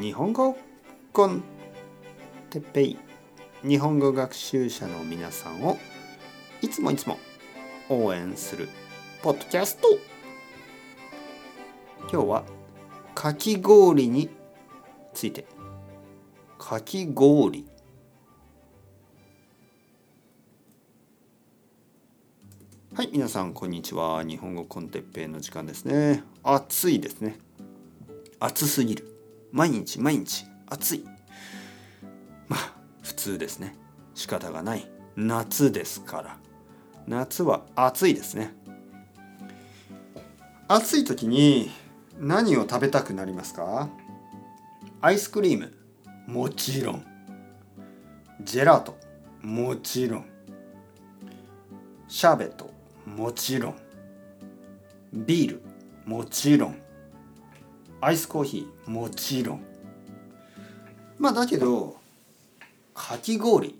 [0.00, 0.56] 日本語
[1.12, 1.42] コン
[2.50, 2.98] テッペイ
[3.66, 5.76] 日本語学習者の皆さんを
[6.62, 7.18] いつもいつも
[7.88, 8.68] 応援する
[9.22, 9.88] ポッドキャスト。
[12.02, 12.44] 今日は
[13.16, 14.30] かき氷に
[15.14, 15.46] ついて。
[16.58, 17.66] かき氷。
[22.94, 24.22] はい皆さんこんにちは。
[24.22, 26.22] 日本語コンテッペイの時間ですね。
[26.44, 27.36] 暑いですね。
[28.38, 29.17] 暑すぎる。
[29.52, 31.04] 毎日毎日暑い。
[32.48, 33.76] まあ普通ですね。
[34.14, 34.90] 仕方がない。
[35.16, 36.36] 夏ですから。
[37.06, 38.54] 夏は暑いですね。
[40.68, 41.70] 暑い時に
[42.18, 43.88] 何を食べたくなりますか？
[45.00, 45.72] アイスクリーム。
[46.26, 47.06] もちろん。
[48.42, 48.98] ジェラート。
[49.40, 50.26] もちろん。
[52.08, 52.70] シャーベット。
[53.06, 53.76] もちろん。
[55.12, 55.62] ビール。
[56.04, 56.78] もちろん。
[58.00, 59.64] アイスコーヒーもちろん。
[61.18, 61.96] まあだけど
[62.94, 63.76] かき氷。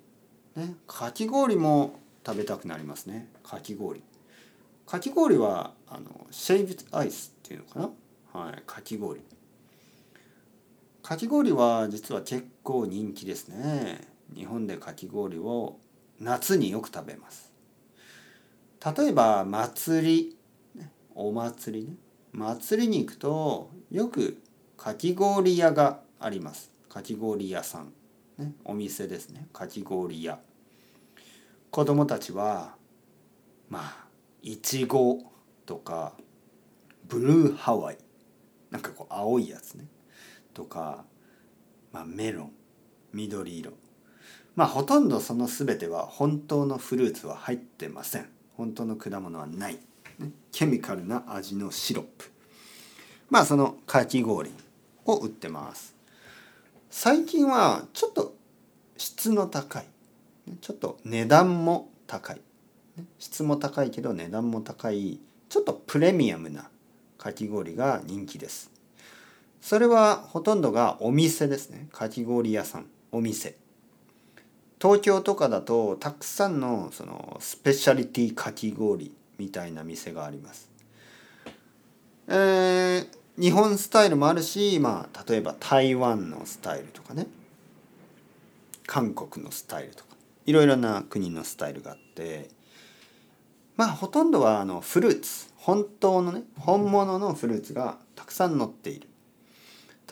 [0.56, 0.75] ね。
[0.88, 3.28] かき氷も食べたくなりますね。
[3.44, 4.02] かき氷。
[4.86, 7.78] かき氷はあのシェイブアイスっていうのか
[8.34, 8.41] な。
[8.41, 8.62] はい。
[8.66, 9.20] かき氷。
[11.03, 14.00] かき氷は実は結構人気ですね。
[14.34, 15.78] 日本でかき氷を
[16.19, 17.53] 夏によく食べます。
[18.97, 20.36] 例えば祭り。
[21.14, 21.94] お祭りね。
[22.32, 24.39] 祭りに行くとよく
[24.77, 26.70] かき氷屋があります。
[26.89, 27.92] かき氷屋さん、
[28.36, 29.48] ね、お店ですね。
[29.53, 30.39] かき氷屋。
[31.70, 32.75] 子供たちは
[33.69, 34.06] まあ
[34.42, 35.19] いちご
[35.64, 36.12] とか
[37.06, 37.98] ブルーハワイ。
[38.70, 39.86] なんかこう青いやつね。
[40.53, 41.05] とか、
[41.92, 42.53] まあ、メロン。
[43.14, 43.72] 緑色。
[44.55, 48.28] まあほとんどその全ては本当のフルーツは入ってません。
[48.55, 49.78] 本当の果物はない、
[50.19, 52.31] ね、ケミカルな味のシロップ。
[53.31, 54.51] まあそのかき氷
[55.05, 55.95] を売ってます。
[56.91, 58.34] 最近はちょっと
[58.97, 59.87] 質の高い。
[60.61, 62.41] ちょっと値段も高い。
[63.19, 66.69] 質も高いけど値段も高いちょっとプレミアムな
[67.17, 68.71] かき氷が人気です。
[69.61, 71.88] それはほとんどがお店ですね。
[71.93, 73.56] かき氷屋さんお店。
[74.81, 80.71] 東京とかだとたくさんのそのスペシャリティかき氷みたいな店があります。
[82.28, 87.28] えー、日本スタイルもあるし、まあ、例えば台湾のスタイルとかね。
[88.87, 90.16] 韓国のスタイルとか。
[90.44, 92.49] いろいろな国のスタイルがあって。
[93.76, 95.53] まあほとんどはあのフルーツ。
[95.56, 99.09] 本当のね本物のフルーツがたくさん乗っている。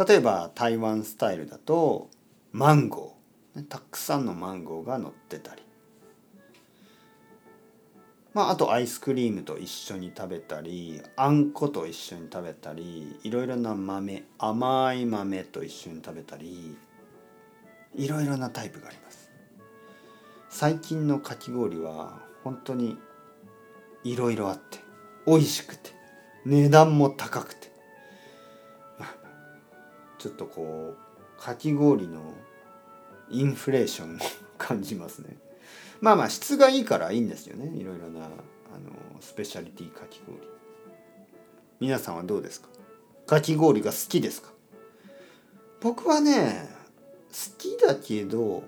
[0.06, 2.08] 例えば台湾スタイルだと
[2.52, 3.64] マンゴー。
[3.64, 5.65] たくさんのマンゴーが乗ってたり。
[8.36, 16.76] まああとアイスクリームと一緒に食べたりあんこと一緒に食べたりいろいろな豆甘い豆と一緒に食べたり
[17.94, 19.30] いろいろなタイプがあります。
[20.50, 22.98] 最近のかき氷は本当に
[24.04, 24.80] いろいろあって
[25.26, 25.92] 美味しくて
[26.44, 27.72] 値段も高くて。
[30.18, 30.94] ちょっとこ
[31.38, 32.34] うかき氷の
[33.30, 34.18] インフレーションを
[34.58, 35.38] 感じますね。
[36.00, 37.66] まあまあ質がいいからいいんですよね。
[37.76, 38.30] いろいろなあの
[39.20, 40.38] スペシャリティかき氷。
[41.80, 42.68] 皆さんはどうですか？
[43.26, 44.50] かき氷が好きですか？
[45.80, 46.68] 僕はね
[47.28, 48.64] 好きだけど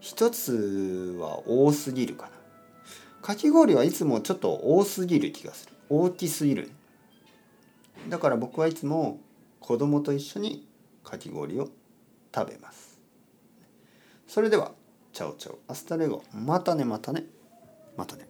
[0.00, 2.30] 一つは多すぎるかな。
[3.22, 5.72] かき氷はいつもちょっと多すぎる気がする。
[5.88, 6.70] 大きすぎる。
[8.08, 9.18] だから僕はいつも
[9.60, 10.66] 子供と一緒に
[11.02, 11.68] かき氷を
[12.34, 13.00] 食べます。
[14.28, 14.72] それでは
[15.16, 16.22] ciao ciao hasta luego。
[16.34, 17.24] またねまたね。
[17.96, 18.28] またね。